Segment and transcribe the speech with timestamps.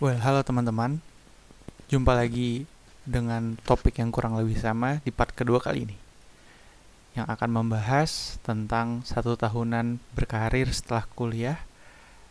[0.00, 0.96] Well, halo teman-teman.
[1.92, 2.64] Jumpa lagi
[3.04, 5.96] dengan topik yang kurang lebih sama di part kedua kali ini.
[7.12, 11.60] Yang akan membahas tentang satu tahunan berkarir setelah kuliah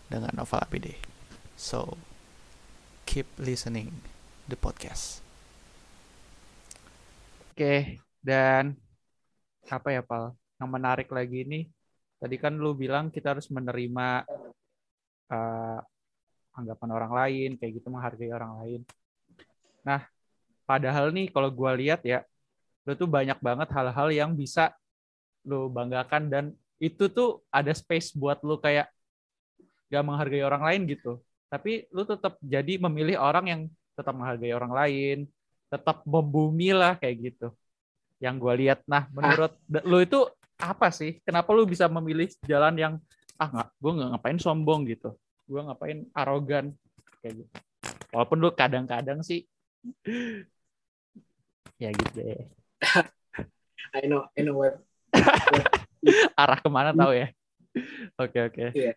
[0.10, 0.98] dengan novel APD.
[1.54, 1.94] So,
[3.05, 3.94] keep listening
[4.50, 5.22] the podcast.
[7.54, 8.82] Oke, dan
[9.70, 10.34] apa ya, Pal?
[10.58, 11.70] Yang menarik lagi ini,
[12.18, 14.26] tadi kan lu bilang kita harus menerima
[15.30, 15.86] uh,
[16.59, 18.81] anggapan orang lain, kayak gitu menghargai orang lain.
[19.84, 20.05] Nah,
[20.68, 22.22] padahal nih kalau gue lihat ya,
[22.84, 24.76] lu tuh banyak banget hal-hal yang bisa
[25.48, 26.45] lu banggakan dan
[26.80, 28.88] itu tuh ada space buat lu kayak
[29.90, 31.20] gak menghargai orang lain gitu.
[31.49, 33.62] Tapi lu tetap jadi memilih orang yang
[33.98, 35.18] tetap menghargai orang lain,
[35.68, 37.48] tetap membumi lah kayak gitu.
[38.21, 39.84] Yang gue lihat, nah menurut ah.
[39.88, 40.27] lu itu
[40.60, 41.23] apa sih?
[41.23, 42.94] Kenapa lu bisa memilih jalan yang
[43.40, 45.16] ah nggak, gue nggak ngapain sombong gitu,
[45.49, 46.77] gue ngapain arogan
[47.26, 47.52] kayak gitu.
[48.13, 49.49] Walaupun lu kadang-kadang sih
[51.84, 52.46] ya gitu deh.
[53.98, 54.77] I know, I know what.
[56.40, 57.34] Arah ke mana tahu ya?
[58.21, 58.65] Oke oke.
[58.77, 58.93] Iya.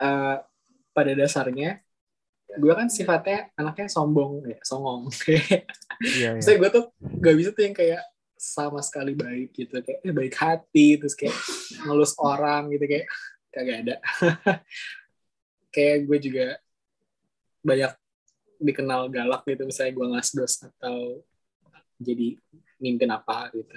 [0.00, 0.42] Uh,
[0.90, 1.78] pada dasarnya
[2.58, 5.06] gue kan sifatnya anaknya sombong ya songong
[6.02, 6.56] iya, iya.
[6.58, 8.02] gue tuh gak bisa tuh yang kayak
[8.34, 11.36] sama sekali baik gitu kayak eh, baik hati terus kayak
[11.86, 13.06] ngelus orang gitu kayak
[13.52, 13.96] kagak ada
[15.70, 16.46] kayak gue juga
[17.62, 17.92] banyak
[18.60, 21.24] dikenal galak gitu misalnya gue ngasdos atau
[22.00, 22.36] jadi
[22.80, 23.76] mimpin apa gitu.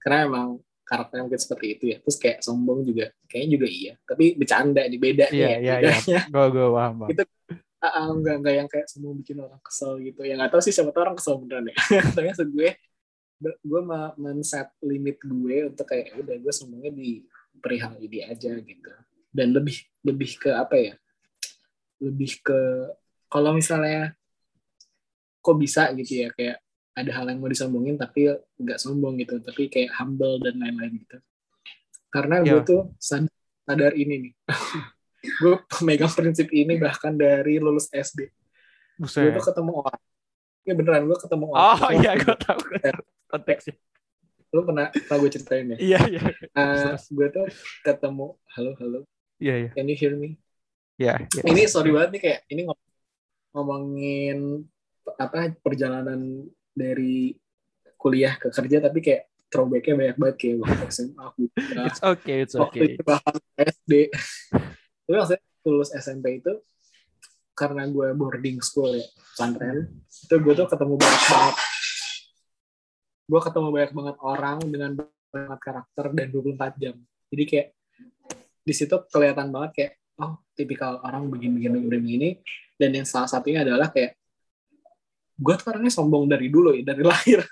[0.00, 0.46] Karena emang
[0.86, 1.96] karakternya mungkin seperti itu ya.
[2.00, 3.94] Terus kayak sombong juga kayaknya juga iya.
[4.04, 6.20] Tapi bercanda di beda iya, iya, iya.
[6.28, 7.24] gue gue paham itu
[7.82, 10.20] uh, enggak enggak yang kayak semua bikin orang kesel gitu.
[10.22, 11.76] Ya nggak tahu sih siapa tahu orang kesel beneran ya.
[12.14, 12.70] Tapi maksud gue
[13.40, 13.80] gue
[14.16, 17.24] men-set limit gue untuk kayak ya udah gue semuanya di
[17.60, 18.90] perihal ini aja gitu.
[19.32, 20.94] Dan lebih lebih ke apa ya
[22.02, 22.60] lebih ke
[23.26, 24.12] kalau misalnya
[25.40, 26.58] kok bisa gitu ya kayak
[26.96, 31.18] ada hal yang mau disombongin tapi nggak sombong gitu tapi kayak humble dan lain-lain gitu.
[32.08, 32.64] Karena gue yeah.
[32.64, 34.34] tuh sadar ini nih.
[35.42, 38.30] Gue pemegang prinsip ini bahkan dari lulus SD
[38.96, 40.00] gue tuh ketemu orang.
[40.62, 41.60] Ya beneran gue ketemu orang.
[41.66, 42.60] Oh iya gue tahu
[43.26, 43.74] konteksnya
[44.54, 45.76] lu pernah pernah gue ceritain ya?
[45.76, 46.22] Iya iya.
[46.56, 47.44] Uh, gue tuh
[47.84, 49.00] ketemu halo halo.
[49.36, 49.70] Iya iya.
[49.76, 50.40] Can you hear me
[50.96, 51.44] iya yeah, yeah.
[51.52, 52.62] ini sorry banget nih kayak ini
[53.56, 54.64] ngomongin
[55.16, 56.44] apa perjalanan
[56.76, 57.32] dari
[57.96, 61.42] kuliah ke kerja tapi kayak throwbacknya banyak banget kayak waktu SMA aku
[61.86, 62.98] it's okay it's okay.
[62.98, 63.92] waktu bahkan SD
[65.06, 66.52] tapi maksudnya lulus SMP itu
[67.56, 69.88] karena gue boarding school ya pesantren.
[70.04, 71.56] Itu gue tuh ketemu banyak banget.
[73.26, 74.90] Gue ketemu banyak banget orang dengan
[75.32, 76.94] banget karakter dan 24 jam.
[77.32, 77.68] Jadi kayak
[78.66, 82.28] di situ kelihatan banget kayak oh tipikal orang begini-begini begini
[82.76, 84.16] dan yang salah satunya adalah kayak
[85.36, 87.44] gue tuh orangnya sombong dari dulu ya dari lahir.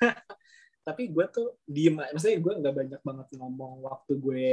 [0.84, 4.46] Tapi gue tuh diem maksudnya gue nggak banyak banget ngomong waktu gue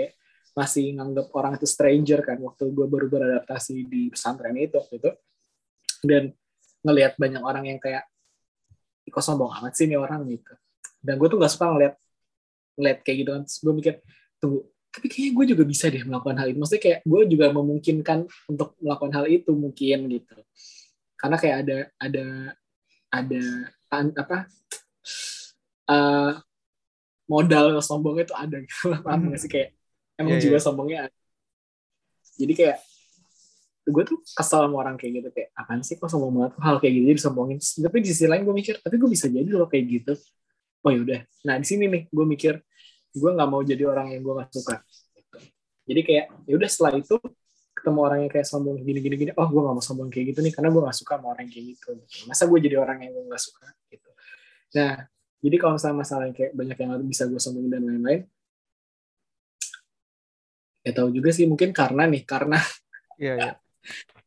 [0.51, 2.39] masih nganggap orang itu stranger kan.
[2.39, 5.11] Waktu gue baru beradaptasi di pesantren itu waktu itu.
[6.01, 6.23] Dan
[6.81, 8.07] ngelihat banyak orang yang kayak
[9.11, 10.23] kok sombong amat sih nih orang?
[10.27, 10.51] Gitu.
[11.03, 11.95] Dan gue tuh gak suka ngeliat
[12.79, 13.43] ngeliat kayak gitu kan.
[13.47, 13.93] Gue mikir
[14.39, 14.59] tunggu
[14.91, 16.59] tapi kayaknya gue juga bisa deh melakukan hal itu.
[16.59, 18.19] Maksudnya kayak gue juga memungkinkan
[18.51, 20.35] untuk melakukan hal itu mungkin gitu.
[21.15, 22.25] Karena kayak ada ada
[23.11, 23.43] ada
[24.19, 24.37] apa
[25.87, 26.33] uh,
[27.31, 28.91] modal sombongnya itu ada gitu.
[29.07, 29.49] Paham gak sih?
[29.49, 29.69] Kayak
[30.19, 30.63] emang yeah, juga yeah.
[30.63, 31.17] sombongnya ada.
[32.35, 32.77] Jadi kayak
[33.81, 35.29] gue tuh kesel sama orang kayak gitu.
[35.31, 36.53] Kayak apaan sih kok sombong banget?
[36.59, 37.57] Hal kayak gitu disombongin?
[37.63, 40.13] Tapi di sisi lain gue mikir tapi gue bisa jadi loh kayak gitu.
[40.81, 42.57] Oh yaudah nah di sini nih gue mikir
[43.11, 44.75] gue nggak mau jadi orang yang gue gak suka.
[45.87, 47.15] Jadi kayak yaudah setelah itu
[47.71, 50.39] ketemu orang yang kayak sombong gini gini gini oh gue gak mau sombong kayak gitu
[50.45, 51.91] nih karena gue gak suka sama orang kayak gitu.
[52.29, 54.09] Masa gue jadi orang yang gue gak suka gitu.
[54.77, 55.09] Nah
[55.41, 58.21] jadi kalau misalnya masalah yang kayak banyak yang bisa gue sombongin dan lain-lain
[60.81, 62.57] ya tahu juga sih mungkin karena nih karena
[63.21, 63.53] iya, iya.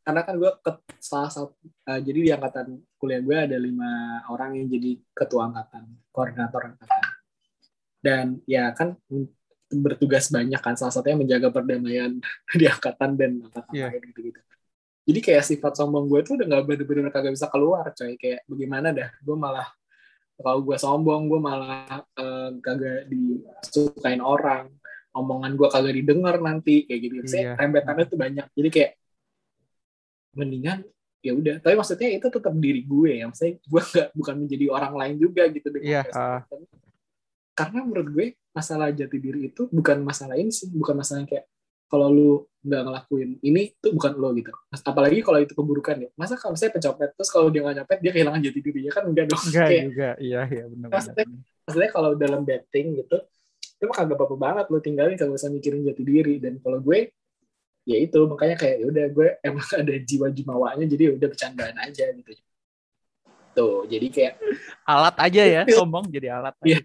[0.06, 0.70] karena kan gue ke
[1.02, 1.54] salah satu
[1.90, 5.82] uh, jadi di angkatan kuliah gue ada lima orang yang jadi ketua angkatan
[6.14, 7.02] koordinator angkatan
[8.04, 9.00] dan ya kan
[9.72, 12.20] bertugas banyak kan salah satunya menjaga perdamaian
[12.60, 13.88] di angkatan dan angkatan yeah.
[13.88, 14.40] lain gitu gitu
[15.04, 18.16] jadi kayak sifat sombong gue tuh udah nggak bener-bener kagak bisa keluar coy.
[18.16, 19.68] Kayak bagaimana dah gue malah
[20.40, 24.72] kalau gue sombong gue malah uh, kagak disukain orang.
[25.14, 27.14] Omongan gue kagak didengar nanti kayak gitu.
[27.28, 27.56] Saya yeah.
[27.60, 28.46] rembetannya tuh banyak.
[28.56, 28.90] Jadi kayak
[30.40, 30.78] mendingan
[31.20, 31.60] ya udah.
[31.60, 33.28] Tapi maksudnya itu tetap diri gue ya.
[33.28, 36.40] Maksudnya gue nggak bukan menjadi orang lain juga gitu dengan yeah, uh.
[37.54, 41.46] Karena menurut gue masalah jati diri itu bukan masalah ini sih bukan masalah kayak
[41.86, 42.30] kalau lu
[42.64, 44.50] nggak ngelakuin ini tuh bukan lo gitu.
[44.82, 46.08] Apalagi kalau itu keburukan ya.
[46.18, 48.90] Masa kalau saya pencopet terus kalau dia nggak nyopet dia kehilangan jati dirinya?
[48.90, 49.42] Kan enggak dong.
[49.46, 50.08] Enggak Kayak, juga.
[50.18, 51.28] Iya iya benar Maksudnya-
[51.64, 53.16] maksudnya kalau dalam betting gitu
[53.74, 56.34] itu mah kagak apa-apa banget lo tinggalin kagak usah mikirin jati diri.
[56.42, 56.98] Dan kalau gue
[57.84, 58.18] ya itu.
[58.26, 62.30] Makanya kayak ya udah gue emang ada jiwa jumawanya jadi ya udah bercandaan aja gitu.
[63.54, 64.34] Tuh jadi kayak
[64.82, 66.80] alat aja ya sombong jadi alat Iya.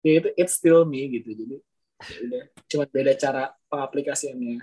[0.00, 1.32] Ya itu it's still me gitu.
[1.32, 1.56] Jadi
[2.00, 4.56] ya udah cuma beda cara pengaplikasiannya.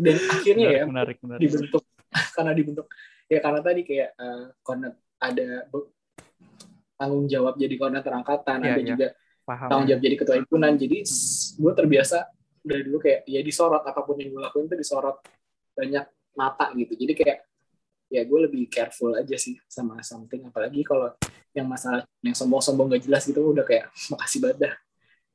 [0.00, 1.40] Dan akhirnya ya menarik menarik, menarik.
[1.44, 1.84] dibentuk
[2.36, 2.86] karena dibentuk
[3.28, 4.10] ya karena tadi kayak
[4.64, 5.48] koordinat ada
[6.96, 8.88] tanggung jawab jadi koordinator angkatan Iya, ada iya.
[8.92, 9.06] juga
[9.48, 9.68] paham.
[9.68, 10.72] tanggung jawab jadi ketua himpunan.
[10.76, 10.98] Jadi
[11.56, 12.18] gue terbiasa
[12.60, 15.16] dari dulu kayak ya disorot apa pun yang gue lakuin tuh disorot
[15.72, 16.04] banyak
[16.36, 16.92] mata gitu.
[16.96, 17.38] Jadi kayak
[18.10, 20.44] ya gue lebih careful aja sih sama something.
[20.48, 21.12] Apalagi kalau
[21.56, 24.74] yang masalah yang sombong-sombong gak jelas gitu udah kayak makasih banget dah.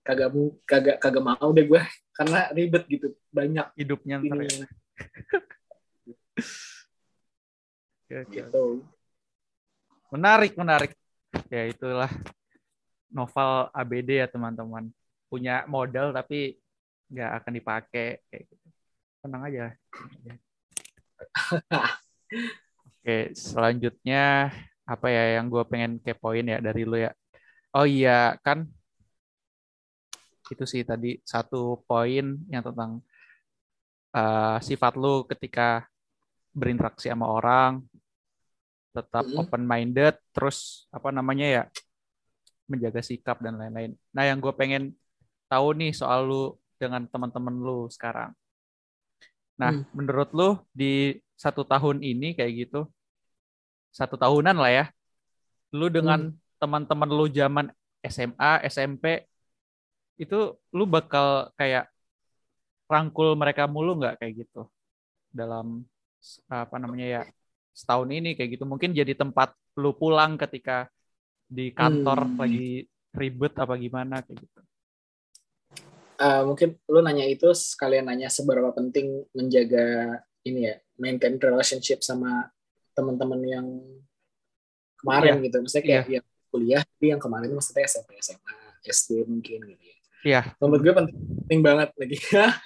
[0.05, 0.29] Kagak
[0.69, 1.81] kagak kagak mau deh gue
[2.13, 4.67] karena ribet gitu banyak hidupnya ntar ya.
[8.29, 8.85] gitu.
[10.13, 10.91] Menarik menarik.
[11.51, 12.07] Ya itulah
[13.09, 14.93] novel ABD ya teman-teman.
[15.27, 16.61] Punya modal tapi
[17.09, 18.67] nggak akan dipakai kayak gitu.
[19.25, 19.73] Tenang aja
[22.85, 24.51] oke selanjutnya
[24.85, 27.11] apa ya yang gue pengen kepoin ya dari lu ya
[27.73, 28.69] oh iya kan
[30.53, 33.01] itu sih tadi satu poin yang tentang
[34.13, 35.89] uh, sifat lu ketika
[36.53, 37.81] berinteraksi sama orang
[38.95, 39.41] tetap Mhm.
[39.41, 41.63] open minded terus apa namanya ya
[42.65, 43.93] menjaga sikap dan lain-lain.
[44.15, 44.95] Nah yang gue pengen
[45.51, 46.43] tahu nih soal lu
[46.81, 48.31] dengan teman-teman lu sekarang.
[49.59, 49.83] Nah Hmm.
[49.93, 52.87] menurut lu di satu tahun ini kayak gitu
[53.95, 54.85] satu tahunan lah ya,
[55.71, 57.65] lu dengan teman-teman lu zaman
[58.03, 59.23] SMA SMP
[60.19, 61.87] itu lu bakal kayak
[62.91, 64.61] rangkul mereka mulu nggak kayak gitu
[65.33, 65.83] dalam
[66.47, 67.21] apa namanya ya
[67.75, 69.51] setahun ini kayak gitu mungkin jadi tempat
[69.81, 70.87] lu pulang ketika
[71.45, 72.37] di kantor Hmm.
[72.39, 74.59] lagi ribet apa gimana kayak gitu.
[76.15, 82.47] Eh, mungkin lu nanya itu sekalian nanya seberapa penting menjaga ini ya maintain relationship sama
[82.95, 83.67] teman-teman yang
[85.03, 85.55] kemarin gitu.
[85.61, 88.53] Maksudnya kayak yang kuliah tapi yang kemarin itu maksudnya SMP SMA
[88.87, 89.97] SD mungkin gitu ya.
[90.25, 90.41] Iya.
[90.57, 92.17] menurut gue penting, banget lagi.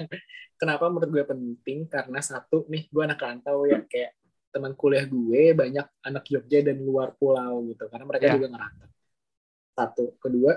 [0.62, 1.90] Kenapa menurut gue penting?
[1.92, 4.16] Karena satu nih gue anak rantau ya kayak
[4.50, 8.34] teman kuliah gue banyak anak Jogja dan luar pulau gitu karena mereka Iya.
[8.40, 8.90] juga ngerantau.
[9.76, 10.06] Satu.
[10.24, 10.52] Kedua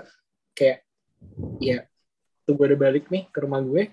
[0.55, 0.79] kayak
[1.59, 1.83] ya
[2.47, 3.91] tuh gue udah balik nih ke rumah gue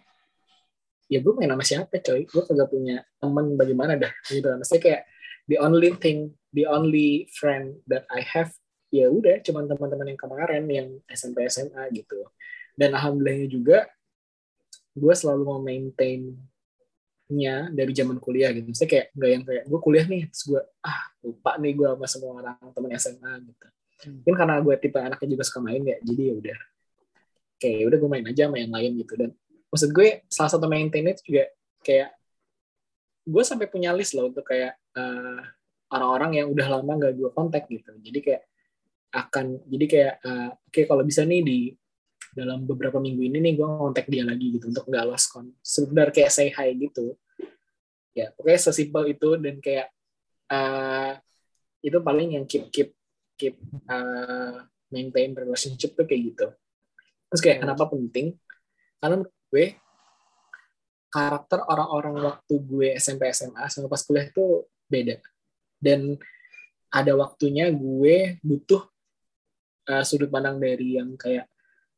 [1.10, 2.22] ya gue main sama siapa coy?
[2.30, 4.12] Gue kagak punya temen bagaimana dah?
[4.30, 4.46] Gitu.
[4.46, 5.00] Maksudnya kayak
[5.46, 8.50] the only thing the only friend that I have
[8.90, 12.26] ya udah cuman teman-teman yang kemarin yang SMP SMA gitu.
[12.74, 13.86] Dan alhamdulillahnya juga
[14.98, 16.34] gue selalu mau maintain
[17.30, 18.66] nya dari zaman kuliah gitu.
[18.66, 22.06] Maksudnya kayak nggak yang kayak gue kuliah nih terus gue ah lupa nih gue sama
[22.10, 23.66] semua orang temen SMA gitu.
[24.10, 26.58] Mungkin karena gue tipe anaknya juga suka main ya jadi ya udah.
[27.62, 29.12] Kayak ya udah gue main aja sama yang lain gitu.
[29.14, 29.30] Dan
[29.70, 31.44] maksud gue salah satu maintain itu juga
[31.86, 32.10] kayak
[33.30, 35.40] gue sampai punya list loh untuk kayak eh,
[35.94, 37.94] orang-orang yang udah lama gak gue kontak gitu.
[38.02, 38.42] Jadi kayak
[39.10, 41.58] akan jadi kayak eh, oke kalau bisa nih di
[42.30, 46.14] dalam beberapa minggu ini nih gue kontak dia lagi gitu untuk nggak lost con sebentar
[46.14, 47.18] kayak say hi gitu.
[48.14, 49.86] Ya pokoknya sesimpel itu dan kayak
[50.50, 51.12] eh,
[51.82, 52.94] itu paling yang keep keep
[53.34, 53.58] keep
[53.90, 54.56] eh,
[54.90, 56.46] maintain relationship tuh kayak gitu.
[57.30, 58.34] Terus kayak kenapa penting?
[58.98, 59.66] Karena gue
[61.10, 65.18] karakter orang-orang waktu gue SMP SMA sama pas kuliah tuh beda
[65.82, 66.14] dan
[66.90, 68.82] ada waktunya gue butuh
[69.90, 71.50] uh, sudut pandang dari yang kayak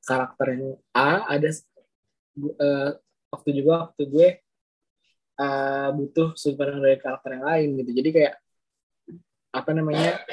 [0.02, 0.64] karakter yang
[0.97, 1.49] A ada
[2.59, 2.90] uh,
[3.33, 4.28] waktu juga waktu gue
[5.40, 8.35] uh, butuh sudut pandang dari karakter yang lain gitu jadi kayak
[9.52, 10.25] apa namanya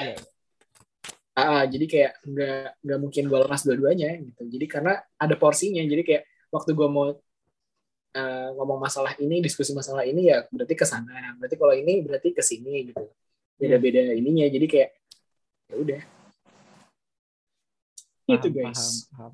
[1.39, 4.43] Ah, jadi kayak nggak nggak mungkin gue lepas dua-duanya gitu.
[4.51, 5.79] Jadi karena ada porsinya.
[5.79, 7.15] Jadi kayak waktu gue mau
[8.15, 11.35] uh, ngomong masalah ini, diskusi masalah ini ya berarti ke sana.
[11.37, 13.05] Berarti kalau ini berarti ke sini gitu.
[13.59, 14.47] Beda-beda ininya.
[14.47, 14.89] Jadi kayak
[15.69, 16.01] ya udah.
[18.29, 19.09] Itu guys.
[19.09, 19.33] Paham,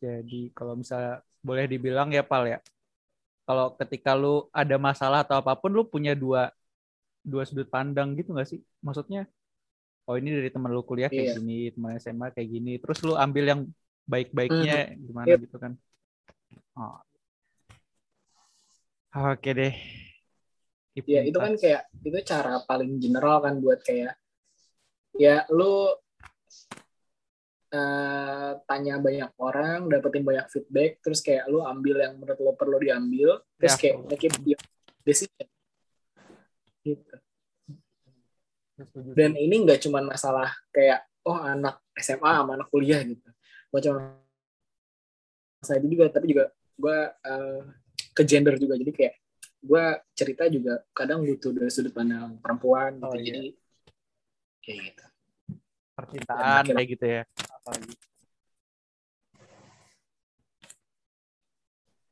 [0.00, 2.58] Jadi kalau misalnya boleh dibilang ya Pal ya.
[3.46, 6.50] Kalau ketika lu ada masalah atau apa pun lu punya dua
[7.22, 8.60] dua sudut pandang gitu gak sih?
[8.82, 9.30] Maksudnya
[10.06, 11.38] oh ini dari teman lu kuliah kayak Iya.
[11.38, 12.72] gini, teman SMA kayak gini.
[12.82, 13.60] Terus lu ambil yang
[14.06, 15.40] baik-baiknya gimana Yep.
[15.46, 15.72] gitu kan.
[16.76, 17.00] Oh.
[19.16, 19.74] Oke deh.
[20.92, 24.16] Keep Ya itu kan kayak itu cara paling general kan buat kayak
[25.16, 25.92] ya lu
[27.72, 32.76] uh, tanya banyak orang, dapetin banyak feedback, terus kayak lu ambil yang menurut lo perlu
[32.76, 34.60] diambil, terus Ya, kayak it your
[35.04, 35.48] decision.
[36.84, 37.14] Gitu.
[39.16, 43.24] Dan ini nggak cuma masalah kayak oh anak SMA sama anak kuliah gitu.
[43.72, 44.20] Cuma
[45.64, 47.60] saya itu juga, tapi juga gue uh,
[48.12, 48.76] ke gender juga.
[48.76, 49.14] Jadi kayak
[49.66, 53.08] gue cerita juga kadang butuh dari sudut pandang perempuan gitu.
[53.08, 53.32] Oh, iya.
[53.34, 53.44] Jadi
[54.62, 55.04] kayak gitu.
[55.96, 57.22] percintaan Dan kayak gitu ya.
[57.50, 57.94] Apalagi.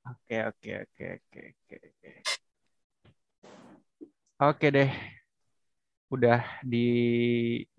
[0.05, 2.11] Oke oke oke oke oke oke.
[4.45, 4.91] Oke deh.
[6.13, 6.87] Udah di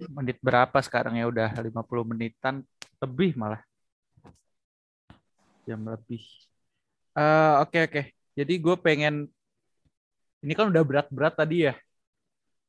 [0.09, 1.25] menit berapa sekarang ya?
[1.29, 2.65] Udah 50 menitan
[2.97, 3.61] lebih malah.
[5.65, 6.21] Jam lebih.
[7.15, 8.01] Eh, oke oke.
[8.35, 9.13] Jadi gue pengen
[10.43, 11.73] ini kan udah berat-berat tadi ya.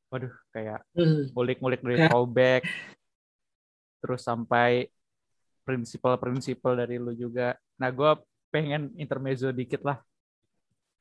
[0.09, 1.29] Waduh, kayak Hmm.
[1.35, 2.63] ngulik-ngulik dari throwback
[4.01, 4.87] terus sampai
[5.67, 7.59] prinsipal-prinsipal dari lu juga.
[7.77, 8.11] Nah, gue
[8.55, 9.99] pengen intermezzo dikit lah.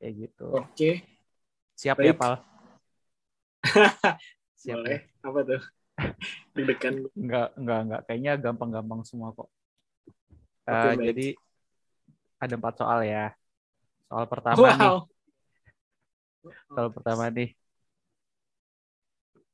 [0.02, 0.48] Kayak gitu.
[0.52, 0.90] Oke,
[1.78, 2.18] Siap ya, baik.
[2.18, 2.34] Pal?
[4.60, 4.90] Siap boleh.
[4.90, 5.00] ya?
[5.22, 5.62] Apa tuh?
[6.58, 6.94] Deg-degan.
[7.14, 8.02] Enggak, enggak, enggak.
[8.10, 9.48] Kayaknya gampang-gampang semua kok.
[10.66, 11.08] Oke, Eh, baik.
[11.14, 11.28] jadi
[12.46, 13.34] ada empat soal ya.
[14.06, 14.90] Soal pertama nih.
[14.90, 14.98] Wow.
[16.70, 17.50] Soal pertama nih.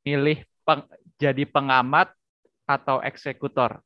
[0.03, 2.11] Milih peng- jadi pengamat
[2.67, 3.79] atau eksekutor?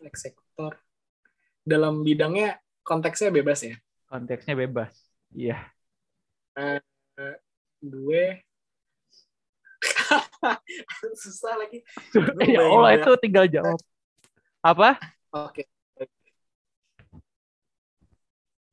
[0.00, 0.80] Eksekutor.
[1.68, 3.76] Dalam bidangnya konteksnya bebas ya.
[4.08, 4.96] Konteksnya bebas.
[5.36, 5.68] Iya.
[7.84, 8.40] Gue
[11.22, 11.84] susah lagi.
[12.48, 13.78] ya Allah itu tinggal jawab.
[14.64, 14.96] Apa?
[15.34, 15.68] Oke.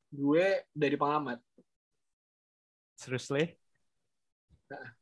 [0.08, 1.38] Gue dari pengamat.
[2.96, 3.52] Seriously?
[4.72, 4.96] Nah.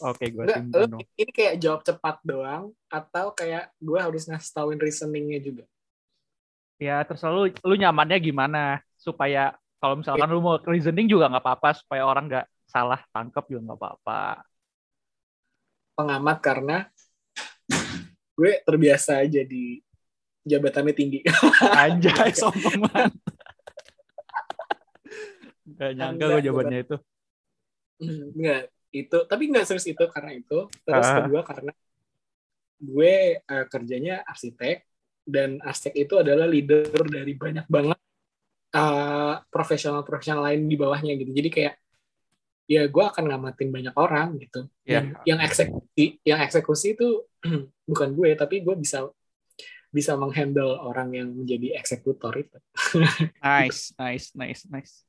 [0.00, 1.00] Oke, gue simpan lu dong.
[1.14, 5.64] ini kayak jawab cepat doang atau kayak gue harus ngasih tauin reasoningnya juga.
[6.80, 11.68] Ya, terserah lu, lu nyamannya gimana supaya kalau misalkan lu mau reasoning juga nggak apa-apa
[11.76, 14.22] supaya orang nggak salah tangkap juga nggak apa-apa.
[15.96, 16.76] Pengamat karena
[18.40, 19.84] gue terbiasa jadi
[20.46, 21.18] jabatannya tinggi.
[21.60, 23.12] Anjay, sombong banget.
[25.76, 26.96] Gak nyangka gue Enggak, jawabannya itu.
[28.36, 30.58] Enggak, itu tapi nggak serius itu karena itu.
[30.84, 31.16] Terus Ah.
[31.24, 31.72] kedua karena
[32.80, 34.88] gue eh, kerjanya arsitek
[35.28, 37.98] dan arsitek itu adalah leader dari banyak banget
[38.72, 41.30] eh, profesional-profesional lain di bawahnya gitu.
[41.32, 41.74] Jadi kayak
[42.70, 44.70] ya gue akan ngamatin banyak orang gitu.
[44.86, 45.02] Ya.
[45.02, 47.08] Yang, yang eksekusi, yang eksekusi itu
[47.90, 49.10] bukan gue tapi gue bisa
[49.90, 52.58] bisa menghandle orang yang menjadi eksekutor itu.
[53.42, 55.02] Nice, nice, nice, nice.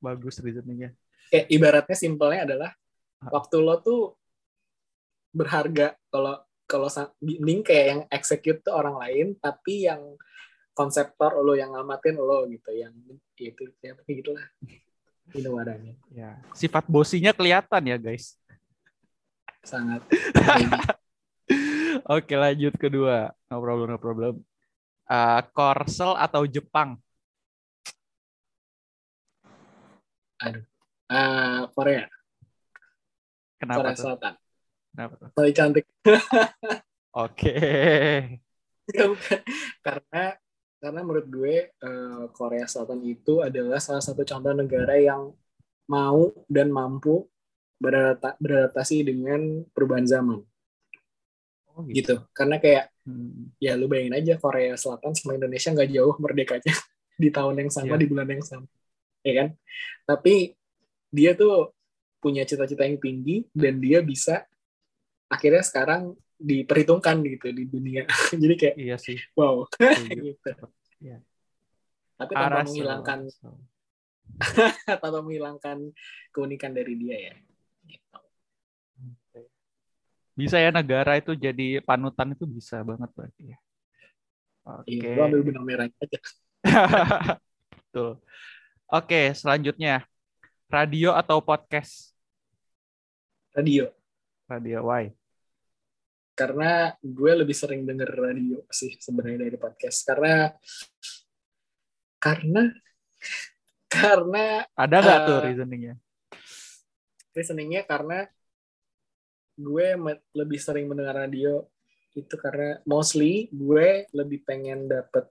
[0.00, 0.92] Bagus reasoningnya.
[1.28, 2.72] Kayak ibaratnya simpelnya adalah
[3.20, 3.40] Ah.
[3.40, 4.20] waktu lo tuh
[5.32, 6.36] berharga kalau
[6.68, 6.92] kalau
[7.24, 10.00] mending kayak yang execute tuh orang lain tapi yang
[10.72, 12.92] konseptor lo yang ngamatin lo gitu yang
[13.40, 14.44] ya itu ya kayak gitulah
[15.40, 18.36] ini wadahnya Ya, sifat bosinya kelihatan ya, guys.
[19.64, 20.04] sangat
[22.04, 23.32] Oke, lanjut kedua.
[23.48, 24.44] No problem, no problem.
[25.08, 27.00] Uh, Korsel atau Jepang?
[31.08, 32.04] Ah, Korea
[33.60, 34.04] Kenapa Korea tuh?
[34.04, 34.34] Selatan
[34.92, 35.28] Kenapa tuh?
[35.32, 35.84] paling cantik
[37.14, 37.54] Oke.
[38.90, 39.38] Ya, bukan.
[39.86, 40.22] karena
[40.82, 45.30] karena menurut gue eh, Korea Selatan itu adalah salah satu contoh negara yang
[45.86, 47.24] mau dan mampu
[47.78, 50.42] beradapta- beradaptasi dengan perubahan zaman
[51.74, 52.22] Oh, gitu.
[52.30, 53.52] Karena kayak Hmm.
[53.60, 56.72] ya lu bayangin aja Korea Selatan sama Indonesia nggak jauh merdekanya
[57.20, 58.00] di tahun yang sama Iya.
[58.00, 58.64] di bulan yang sama.
[59.20, 59.48] Ya kan?
[60.08, 60.56] Tapi
[61.12, 61.76] dia tuh
[62.16, 64.48] punya cita-cita yang tinggi dan dia bisa
[65.28, 68.08] akhirnya sekarang diperhitungkan gitu di dunia.
[68.32, 69.20] Jadi kayak Iya sih.
[69.36, 69.68] wow.
[70.08, 70.50] Gitu.
[71.04, 71.20] Iya.
[72.14, 73.18] tapi tanpa Arasel, menghilangkan
[74.86, 75.78] tanpa menghilangkan
[76.32, 77.34] keunikan dari dia ya.
[77.84, 78.18] Gitu.
[80.34, 83.58] Bisa ya negara itu jadi panutan itu bisa banget berarti ya.
[84.64, 84.90] Oke.
[84.90, 86.18] Iya, ambil benang merahnya aja
[87.78, 88.18] Betul.
[88.90, 90.02] Oke, selanjutnya.
[90.66, 92.10] Radio atau podcast?
[93.54, 93.86] radio
[94.50, 95.14] Radio, why?
[96.34, 100.50] karena gue lebih sering denger radio sih sebenarnya dari podcast karena
[102.18, 102.74] karena
[103.94, 105.94] karena Ada nggak tuh Eh, reasoningnya?
[107.38, 108.26] listeningnya karena
[109.54, 109.86] gue
[110.32, 111.62] lebih sering mendengar radio
[112.14, 115.26] itu karena mostly gue lebih pengen dapet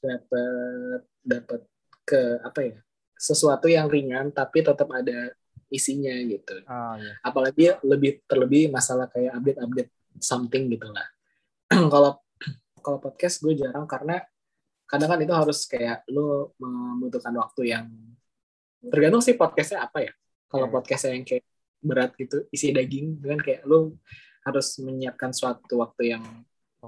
[0.00, 1.60] dapet dapet
[2.04, 2.76] ke apa ya
[3.16, 5.32] sesuatu yang ringan tapi tetap ada
[5.66, 7.12] isinya gitu Oh, iya.
[7.24, 11.08] apalagi lebih terlebih masalah kayak update-update something gitu lah
[11.92, 12.20] kalau
[12.78, 14.22] kalau podcast gue jarang karena
[14.86, 17.90] kadang kan itu harus kayak lu membutuhkan waktu yang
[18.86, 20.12] tergantung sih podcastnya apa ya
[20.46, 20.74] kalau Hmm.
[20.78, 21.42] podcastnya yang kayak
[21.86, 23.94] berat gitu isi daging kan kayak lu
[24.42, 26.24] harus menyiapkan suatu waktu yang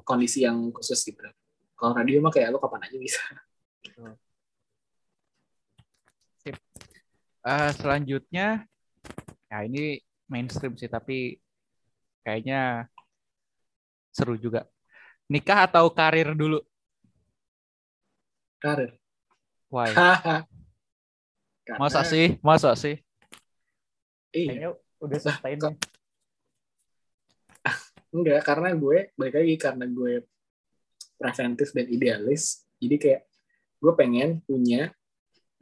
[0.04, 1.22] kondisi yang khusus gitu
[1.78, 3.22] kalau radio mah kayak lu kapan aja bisa
[7.48, 8.68] Eh, selanjutnya,
[9.48, 11.40] ya ini mainstream sih, tapi
[12.20, 12.92] kayaknya
[14.12, 14.68] seru juga.
[15.32, 16.60] Nikah atau karir dulu?
[18.60, 19.00] karir
[19.72, 19.96] Why?
[21.80, 22.36] Masa sih?
[22.44, 23.00] Masa sih?
[24.36, 25.76] iya Kayaknya udah selesai nih.
[28.16, 30.24] enggak karena gue balik lagi karena gue
[31.18, 33.22] preventif dan idealis jadi kayak
[33.78, 34.90] gue pengen punya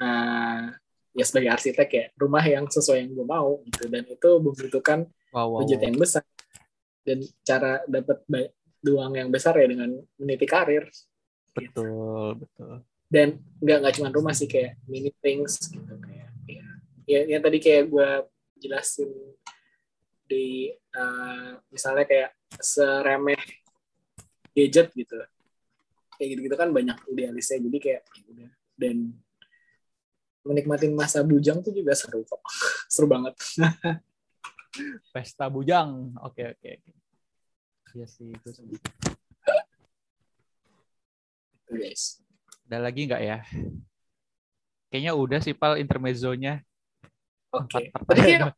[0.00, 0.73] uh,
[1.16, 5.52] ya sebagai arsitek ya rumah yang sesuai yang gue mau gitu dan itu membutuhkan Wow,
[5.52, 5.87] wow, budget wow.
[5.90, 6.25] yang besar
[7.05, 8.25] dan cara dapat
[8.87, 10.88] uang yang besar ya dengan meniti karir
[11.52, 12.85] Betul, betul.
[13.09, 16.64] dan nggak nggak cuma rumah sih kayak mini things gitu kayak ya,
[17.05, 18.09] ya yang tadi kayak gue
[18.59, 19.11] jelasin
[20.27, 23.39] di uh, misalnya kayak seremeh
[24.57, 25.15] gadget gitu
[26.17, 28.97] kayak gitu gitu kan banyak idealisnya jadi kayak ya udah dan
[30.47, 32.43] menikmati masa bujang tuh juga seru kok
[32.93, 33.35] seru banget
[35.13, 36.13] Pesta bujang.
[36.21, 36.69] Oke, oke.
[36.77, 36.93] oke.
[37.97, 38.69] Iya sih, itu sih.
[41.67, 42.23] guys
[42.69, 43.39] Ada lagi nggak ya?
[44.93, 46.63] Kayaknya udah sih, Pal, intermezzonya.
[47.57, 48.53] Oke Empat tadi kayak pertanyaan.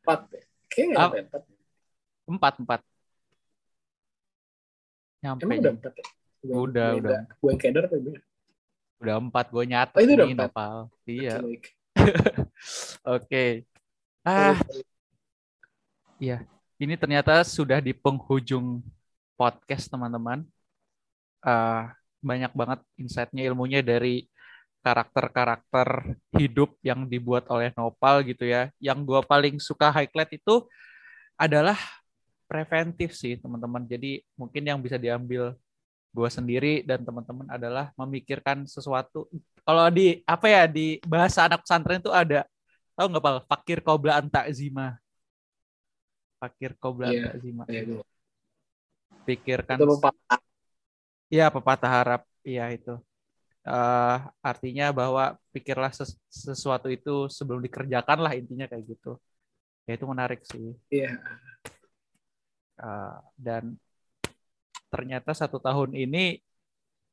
[0.00, 1.42] empat ya kayaknya Ah, empat
[2.26, 2.80] Empat, empat.
[5.20, 5.42] Nyampe.
[5.42, 6.04] emang udah empat ya
[6.40, 7.20] Gue- Udah, gue udah.
[7.28, 8.16] gue yang keder apa gue
[9.00, 10.48] Udah empat, gue nyatet Oh, itu udah empat?
[10.52, 10.76] Nopal.
[11.04, 11.68] Iya, Oke,
[13.16, 13.44] oke.
[14.22, 14.84] Ah, sorry.
[16.76, 18.84] ini ternyata sudah di penghujung
[19.34, 20.44] podcast teman-teman.
[21.40, 24.28] Ah, banyak banget insight-nya ilmunya dari
[24.80, 28.72] karakter-karakter hidup yang dibuat oleh Nopal gitu ya.
[28.80, 30.64] Yang gue paling suka highlight itu
[31.36, 31.76] adalah
[32.50, 33.84] preventif sih teman-teman.
[33.86, 35.54] Jadi mungkin yang bisa diambil
[36.10, 39.30] gue sendiri dan teman-teman adalah memikirkan sesuatu.
[39.62, 42.42] Kalau di apa ya di bahasa anak pesantren itu ada
[42.98, 43.34] tahu nggak pak?
[43.46, 44.98] Fakir kobla anta zima.
[46.40, 47.62] Fakir kobla Iya, anta zima.
[47.70, 48.08] Iya, gue-
[49.28, 50.40] Pikirkan itu pepatah
[51.30, 52.20] Iya, pepatah harap.
[52.42, 52.90] Iya, itu.
[53.60, 59.20] Eh, artinya bahwa pikirlah ses- sesuatu itu sebelum dikerjakan lah intinya kayak gitu.
[59.84, 60.72] Ya itu menarik sih.
[60.88, 61.12] iya
[62.80, 63.76] Eh, dan
[64.90, 66.40] ternyata satu tahun ini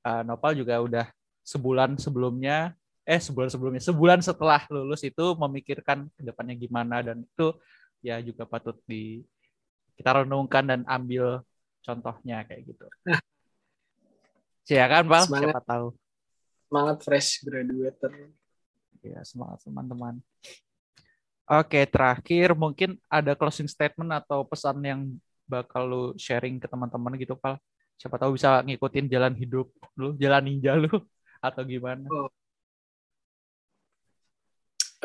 [0.08, 1.06] eh, Nopal juga udah
[1.44, 2.76] sebulan sebelumnya,
[3.08, 7.56] eh sebulan sebelumnya, sebulan setelah lulus itu memikirkan ke depannya gimana dan itu
[8.04, 9.24] ya juga patut di
[9.98, 11.42] kita renungkan dan ambil
[11.86, 12.86] contohnya kayak gitu.
[14.68, 15.04] Ya kan?
[15.08, 15.56] Semangat.
[15.56, 15.88] Siapa tahu.
[16.68, 18.12] Semangat fresh graduator
[19.06, 20.20] Ya, semangat teman-teman.
[21.48, 25.02] Oke, terakhir mungkin ada closing statement atau pesan yang
[25.48, 27.56] bakal lu sharing ke teman-teman gitu, Pal.
[27.96, 30.92] Siapa tahu bisa ngikutin jalan hidup lu, jalan ninja lu
[31.48, 32.04] atau gimana.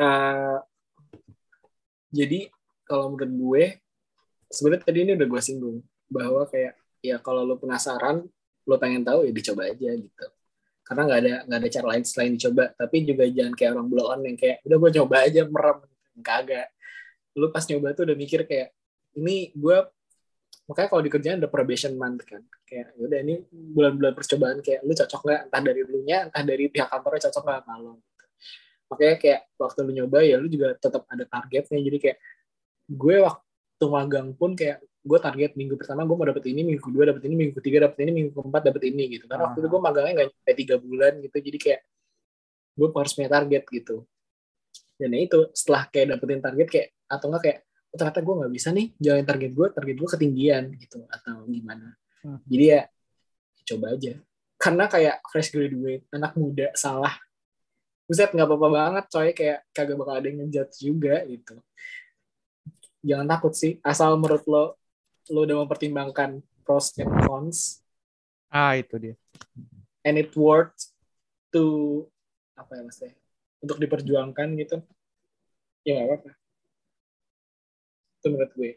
[0.02, 0.58] Eh,
[2.10, 2.50] jadi
[2.88, 3.64] kalau menurut gue
[4.50, 5.78] sebenarnya tadi ini udah gue singgung
[6.10, 8.26] bahwa kayak ya kalau lo penasaran
[8.66, 10.26] lo pengen tahu ya dicoba aja gitu
[10.82, 12.64] karena nggak ada nggak ada cara lain selain dicoba.
[12.74, 15.78] Tapi juga jangan kayak orang blow on yang kayak udah gue coba aja merem.
[16.20, 16.68] Kagak.
[17.38, 18.68] Lo pas nyoba tuh udah mikir kayak
[19.16, 19.76] ini gue
[20.68, 22.42] makanya kalau di kerjaan ada probation month kan.
[22.68, 25.40] Kayak ya udah ini bulan-bulan percobaan kayak lu cocok nggak?
[25.48, 27.94] Entah dari lu nya entah dari pihak kantornya cocok nggak sama lo
[28.92, 31.80] makanya kayak waktu lu nyoba ya lu juga tetap ada targetnya.
[31.80, 32.18] Jadi kayak
[32.92, 37.10] gue waktu magang pun kayak gue target minggu pertama gue mau dapet ini minggu kedua
[37.10, 39.24] dapet ini minggu ketiga dapet ini minggu keempat dapet ini gitu.
[39.26, 41.80] Karena waktu itu gue magangnya nggak nyampe tiga bulan gitu jadi kayak
[42.72, 43.96] gue harus punya target gitu.
[44.94, 48.52] Dan ya itu setelah kayak dapetin target kayak atau enggak kayak oh, ternyata gue nggak
[48.54, 51.88] bisa nih jalanin target gue target gue ketinggian gitu atau gimana.
[52.22, 52.38] Hmm.
[52.46, 52.80] jadi ya
[53.74, 54.14] coba aja.
[54.62, 57.18] Karena kayak fresh graduate anak muda salah.
[58.06, 61.58] Buset nggak apa-apa banget coy kayak kagak bakal ada yang ngejudge juga gitu.
[63.02, 64.78] Jangan takut sih asal menurut lo
[65.30, 67.82] lo udah mempertimbangkan pros and cons.
[68.52, 69.14] Ah, itu dia.
[70.02, 70.90] and it worth
[71.54, 72.04] to
[72.58, 73.14] apa ya maksudnya
[73.62, 74.76] untuk diperjuangkan gitu.
[75.86, 76.30] Ya nggak apa-apa.
[78.18, 78.70] Itu menurut gue.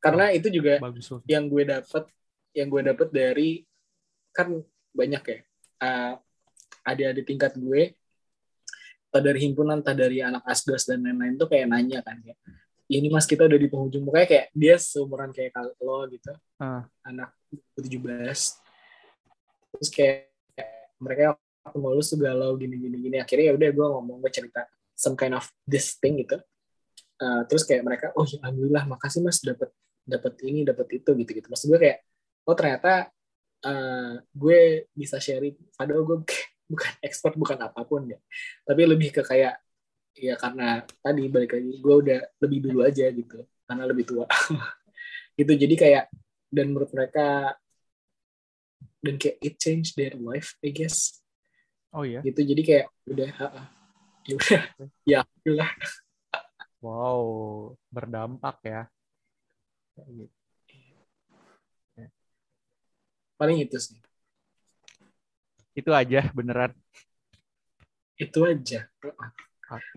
[0.00, 2.04] Karena itu juga Bagus yang gue dapet
[2.56, 3.50] yang gue dapet dari
[4.32, 5.38] kan banyak ya
[5.84, 6.14] uh,
[6.82, 7.94] ada di tingkat gue
[9.10, 12.34] entah dari himpunan entah dari anak asdos dan lain-lain tuh kayak nanya kan ya
[12.90, 14.02] ini mas kita udah di penghujung.
[14.02, 16.34] Pokoknya kayak dia seumuran kayak lo gitu.
[16.58, 16.84] Ah.
[17.06, 17.32] anak
[17.78, 17.96] 17
[19.70, 21.22] terus kayak, kayak mereka
[21.64, 23.16] waktu mau lulus tuh galau gini gini gini.
[23.22, 24.66] Akhirnya ya udah gue ngomong gue cerita
[24.98, 26.42] some kind of this thing gitu.
[27.20, 29.68] Uh, terus kayak mereka oh ya alhamdulillah makasih mas dapat
[30.08, 32.00] dapat ini dapat itu gitu gitu maksud gue kayak
[32.48, 33.12] oh ternyata
[33.64, 35.56] uh, gue bisa sharing.
[35.76, 36.18] Padahal gue
[36.72, 38.18] bukan expert bukan apa pun ya.
[38.66, 39.58] Tapi lebih ke kayak
[40.16, 44.26] ya karena tadi balik lagi gue udah lebih dulu aja gitu karena lebih tua
[45.38, 46.04] gitu jadi kayak
[46.50, 47.54] dan menurut mereka
[49.00, 51.20] dan kayak it changed their life I guess
[51.90, 52.22] Oh iya.
[52.22, 53.66] gitu jadi kayak udah ah, ah.
[54.26, 54.60] ya udah
[55.10, 55.70] ya alhamdulillah
[56.80, 58.88] Wow, berdampak ya.
[60.00, 60.32] Gitu.
[63.36, 64.00] paling itu sih
[65.76, 66.72] Itu aja beneran.
[68.20, 68.88] itu aja.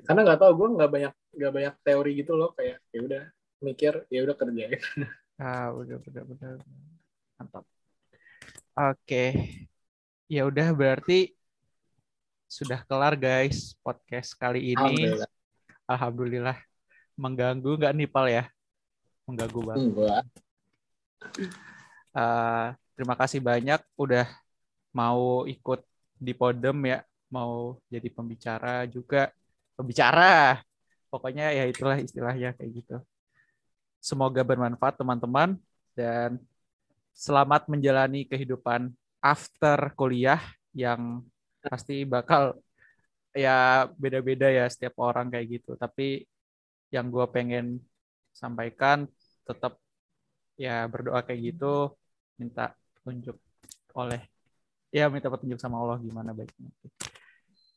[0.06, 3.24] Karena nggak tahu gue nggak banyak nggak banyak teori gitu loh kayak ya udah
[3.64, 4.82] mikir ya udah kerjain
[5.42, 6.56] Ah, udah bener bener.
[7.42, 7.66] Mantap.
[8.78, 9.34] Oke.
[10.30, 11.34] Ya udah berarti
[12.46, 15.10] sudah kelar guys podcast kali ini.
[15.10, 15.32] alhamdulillah
[15.90, 16.58] Alhamdulillah.
[17.18, 18.44] Mengganggu nggak nih Pal ya?
[19.26, 19.84] Mengganggu banget.
[19.90, 20.24] enggak
[22.14, 24.30] Eh, terima kasih banyak udah
[24.94, 25.82] mau ikut
[26.22, 27.02] di Podem ya,
[27.34, 29.34] mau jadi pembicara juga.
[29.74, 30.62] Pembicara.
[31.10, 32.98] Pokoknya ya itulah istilahnya kayak gitu.
[34.04, 35.56] Semoga bermanfaat teman-teman
[35.94, 36.42] dan
[37.14, 38.90] selamat menjalani kehidupan
[39.22, 40.42] after kuliah
[40.74, 41.22] yang
[41.64, 42.58] pasti bakal
[43.32, 45.78] ya beda-beda ya setiap orang kayak gitu.
[45.78, 46.26] Tapi
[46.94, 47.82] yang gue pengen
[48.34, 49.06] sampaikan
[49.46, 49.78] tetap
[50.58, 51.94] ya berdoa kayak gitu
[52.38, 53.38] minta petunjuk
[53.98, 54.22] oleh
[54.94, 56.70] ya minta petunjuk sama Allah gimana baiknya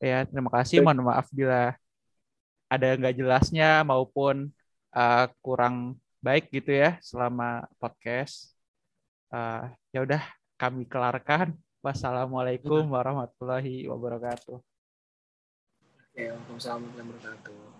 [0.00, 1.72] ya terima kasih mohon maaf bila
[2.66, 4.50] ada nggak jelasnya maupun
[4.94, 8.50] uh, kurang baik gitu ya selama podcast.
[9.30, 10.22] Uh, ya udah
[10.58, 11.54] kami kelarkan.
[11.84, 14.58] Wassalamualaikum warahmatullahi wabarakatuh.
[14.58, 17.75] Oke, Waalaikumsalam warahmatullahi wabarakatuh